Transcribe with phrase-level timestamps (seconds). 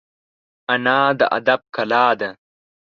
[0.73, 2.29] انا د ادب کلا ده